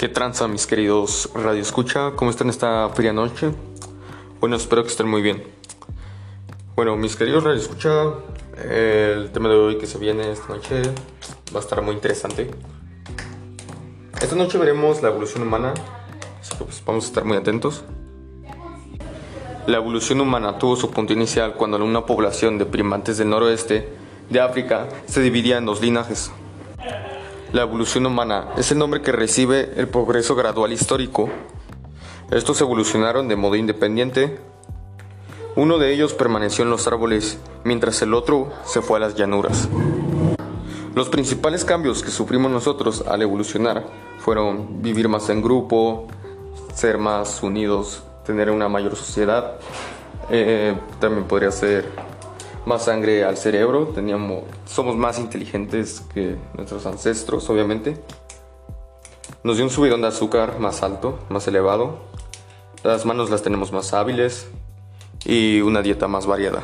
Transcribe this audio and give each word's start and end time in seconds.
¿Qué 0.00 0.08
tranza 0.08 0.48
mis 0.48 0.66
queridos 0.66 1.28
Radio 1.34 1.60
Escucha? 1.60 2.12
¿Cómo 2.16 2.30
están 2.30 2.48
esta 2.48 2.88
fría 2.88 3.12
noche? 3.12 3.50
Bueno, 4.40 4.56
espero 4.56 4.82
que 4.82 4.88
estén 4.88 5.06
muy 5.06 5.20
bien. 5.20 5.44
Bueno, 6.74 6.96
mis 6.96 7.16
queridos 7.16 7.44
Radio 7.44 7.60
Escucha, 7.60 8.04
el 8.66 9.30
tema 9.30 9.50
de 9.50 9.56
hoy 9.56 9.76
que 9.76 9.86
se 9.86 9.98
viene 9.98 10.32
esta 10.32 10.54
noche 10.54 10.80
va 11.54 11.58
a 11.58 11.62
estar 11.62 11.82
muy 11.82 11.94
interesante. 11.94 12.50
Esta 14.22 14.34
noche 14.36 14.56
veremos 14.56 15.02
la 15.02 15.10
evolución 15.10 15.42
humana, 15.42 15.74
así 16.40 16.56
que 16.56 16.64
pues 16.64 16.82
vamos 16.86 17.04
a 17.04 17.08
estar 17.08 17.26
muy 17.26 17.36
atentos. 17.36 17.84
La 19.66 19.76
evolución 19.76 20.22
humana 20.22 20.58
tuvo 20.58 20.76
su 20.76 20.90
punto 20.90 21.12
inicial 21.12 21.56
cuando 21.56 21.76
una 21.84 22.06
población 22.06 22.56
de 22.56 22.64
primates 22.64 23.18
del 23.18 23.28
noroeste 23.28 23.86
de 24.30 24.40
África 24.40 24.88
se 25.04 25.20
dividía 25.20 25.58
en 25.58 25.66
dos 25.66 25.82
linajes. 25.82 26.30
La 27.52 27.62
evolución 27.62 28.06
humana 28.06 28.50
es 28.56 28.70
el 28.70 28.78
nombre 28.78 29.02
que 29.02 29.10
recibe 29.10 29.72
el 29.74 29.88
progreso 29.88 30.36
gradual 30.36 30.72
histórico. 30.72 31.28
Estos 32.30 32.60
evolucionaron 32.60 33.26
de 33.26 33.34
modo 33.34 33.56
independiente. 33.56 34.38
Uno 35.56 35.78
de 35.78 35.92
ellos 35.92 36.14
permaneció 36.14 36.62
en 36.62 36.70
los 36.70 36.86
árboles, 36.86 37.40
mientras 37.64 38.00
el 38.02 38.14
otro 38.14 38.52
se 38.64 38.82
fue 38.82 38.98
a 38.98 39.00
las 39.00 39.16
llanuras. 39.16 39.68
Los 40.94 41.08
principales 41.08 41.64
cambios 41.64 42.04
que 42.04 42.12
sufrimos 42.12 42.52
nosotros 42.52 43.04
al 43.08 43.22
evolucionar 43.22 43.84
fueron 44.18 44.80
vivir 44.80 45.08
más 45.08 45.28
en 45.28 45.42
grupo, 45.42 46.06
ser 46.72 46.98
más 46.98 47.42
unidos, 47.42 48.04
tener 48.24 48.52
una 48.52 48.68
mayor 48.68 48.94
sociedad. 48.94 49.56
Eh, 50.30 50.76
también 51.00 51.24
podría 51.24 51.50
ser 51.50 51.84
más 52.66 52.84
sangre 52.84 53.24
al 53.24 53.36
cerebro, 53.36 53.88
teníamos, 53.88 54.44
somos 54.66 54.96
más 54.96 55.18
inteligentes 55.18 56.02
que 56.12 56.36
nuestros 56.54 56.86
ancestros, 56.86 57.48
obviamente. 57.50 57.96
Nos 59.42 59.56
dio 59.56 59.64
un 59.64 59.70
subidón 59.70 60.02
de 60.02 60.08
azúcar 60.08 60.58
más 60.58 60.82
alto, 60.82 61.18
más 61.28 61.46
elevado. 61.48 61.98
Las 62.82 63.06
manos 63.06 63.30
las 63.30 63.42
tenemos 63.42 63.72
más 63.72 63.92
hábiles 63.94 64.48
y 65.24 65.60
una 65.60 65.82
dieta 65.82 66.08
más 66.08 66.26
variada. 66.26 66.62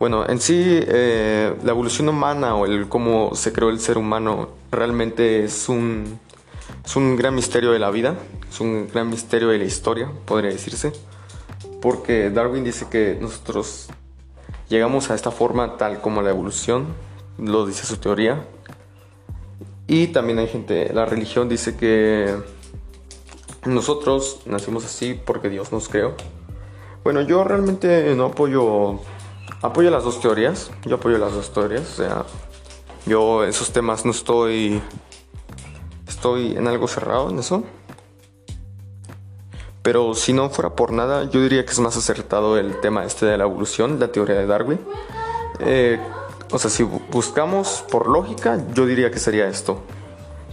Bueno, 0.00 0.26
en 0.26 0.40
sí, 0.40 0.54
eh, 0.64 1.54
la 1.62 1.72
evolución 1.72 2.08
humana 2.08 2.56
o 2.56 2.64
el 2.64 2.88
cómo 2.88 3.34
se 3.34 3.52
creó 3.52 3.68
el 3.68 3.80
ser 3.80 3.98
humano 3.98 4.48
realmente 4.72 5.44
es 5.44 5.68
un, 5.68 6.18
es 6.82 6.96
un 6.96 7.16
gran 7.16 7.34
misterio 7.34 7.70
de 7.72 7.78
la 7.78 7.90
vida, 7.90 8.16
es 8.50 8.60
un 8.60 8.88
gran 8.88 9.10
misterio 9.10 9.48
de 9.48 9.58
la 9.58 9.64
historia, 9.64 10.10
podría 10.24 10.52
decirse, 10.52 10.94
porque 11.82 12.30
Darwin 12.30 12.64
dice 12.64 12.86
que 12.90 13.18
nosotros 13.20 13.88
llegamos 14.70 15.10
a 15.10 15.14
esta 15.14 15.30
forma 15.30 15.76
tal 15.76 16.00
como 16.00 16.22
la 16.22 16.30
evolución, 16.30 16.86
lo 17.36 17.66
dice 17.66 17.84
su 17.84 17.98
teoría, 17.98 18.46
y 19.86 20.06
también 20.06 20.38
hay 20.38 20.48
gente, 20.48 20.94
la 20.94 21.04
religión 21.04 21.50
dice 21.50 21.76
que 21.76 22.36
nosotros 23.66 24.40
nacimos 24.46 24.82
así 24.86 25.12
porque 25.26 25.50
Dios 25.50 25.72
nos 25.72 25.90
creó. 25.90 26.14
Bueno, 27.04 27.20
yo 27.20 27.44
realmente 27.44 28.14
no 28.14 28.26
apoyo 28.26 29.00
Apoyo 29.62 29.90
las 29.90 30.04
dos 30.04 30.20
teorías. 30.20 30.70
Yo 30.86 30.96
apoyo 30.96 31.18
las 31.18 31.32
dos 31.34 31.52
teorías. 31.52 31.82
O 31.92 31.96
sea, 31.96 32.24
yo 33.06 33.44
esos 33.44 33.72
temas 33.72 34.04
no 34.04 34.10
estoy. 34.10 34.80
Estoy 36.08 36.56
en 36.56 36.66
algo 36.66 36.88
cerrado 36.88 37.30
en 37.30 37.38
eso. 37.38 37.62
Pero 39.82 40.14
si 40.14 40.32
no 40.32 40.50
fuera 40.50 40.70
por 40.70 40.92
nada, 40.92 41.24
yo 41.24 41.42
diría 41.42 41.64
que 41.64 41.72
es 41.72 41.78
más 41.78 41.96
acertado 41.96 42.58
el 42.58 42.80
tema 42.80 43.04
este 43.04 43.26
de 43.26 43.38
la 43.38 43.44
evolución, 43.44 43.98
la 43.98 44.08
teoría 44.08 44.36
de 44.36 44.46
Darwin. 44.46 44.78
Eh, 45.60 45.98
o 46.50 46.58
sea, 46.58 46.70
si 46.70 46.82
buscamos 46.82 47.84
por 47.90 48.08
lógica, 48.08 48.58
yo 48.74 48.86
diría 48.86 49.10
que 49.10 49.18
sería 49.18 49.46
esto. 49.46 49.78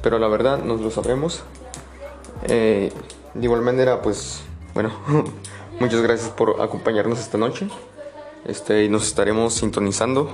Pero 0.01 0.19
la 0.19 0.27
verdad, 0.27 0.59
no 0.59 0.75
lo 0.75 0.91
sabremos. 0.91 1.43
Eh, 2.43 2.91
de 3.33 3.43
igual 3.43 3.61
manera, 3.61 4.01
pues, 4.01 4.41
bueno, 4.73 4.91
muchas 5.79 6.01
gracias 6.01 6.29
por 6.29 6.61
acompañarnos 6.61 7.19
esta 7.19 7.37
noche. 7.37 7.67
Este, 8.45 8.83
y 8.85 8.89
nos 8.89 9.07
estaremos 9.07 9.55
sintonizando. 9.55 10.31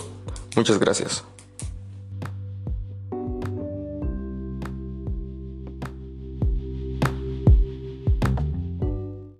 Muchas 0.55 0.79
gracias. 0.79 1.23